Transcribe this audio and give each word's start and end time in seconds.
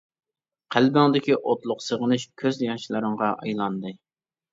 قەلبىڭدىكى 0.75 1.35
ئوتلۇق 1.37 1.83
سېغىنىش 1.87 2.25
كۆز 2.45 2.57
ياشلىرىڭغا 2.65 3.29
ئايلاندى. 3.43 3.93